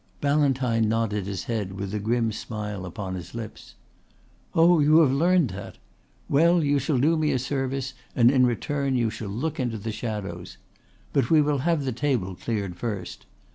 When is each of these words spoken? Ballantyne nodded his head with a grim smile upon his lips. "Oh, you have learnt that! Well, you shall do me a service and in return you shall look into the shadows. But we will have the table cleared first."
Ballantyne 0.19 0.89
nodded 0.89 1.27
his 1.27 1.43
head 1.43 1.73
with 1.73 1.93
a 1.93 1.99
grim 1.99 2.31
smile 2.31 2.87
upon 2.87 3.13
his 3.13 3.35
lips. 3.35 3.75
"Oh, 4.55 4.79
you 4.79 4.97
have 5.01 5.11
learnt 5.11 5.51
that! 5.53 5.77
Well, 6.27 6.63
you 6.63 6.79
shall 6.79 6.97
do 6.97 7.15
me 7.15 7.31
a 7.33 7.37
service 7.37 7.93
and 8.15 8.31
in 8.31 8.47
return 8.47 8.95
you 8.95 9.11
shall 9.11 9.29
look 9.29 9.59
into 9.59 9.77
the 9.77 9.91
shadows. 9.91 10.57
But 11.13 11.29
we 11.29 11.39
will 11.39 11.59
have 11.59 11.85
the 11.85 11.91
table 11.91 12.33
cleared 12.33 12.77
first." 12.77 13.27